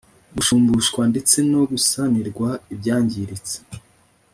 gushumbushwa 0.35 1.01
ndetse 1.11 1.37
no 1.51 1.61
gusanirwa 1.71 2.49
ibyangiritse 2.73 3.55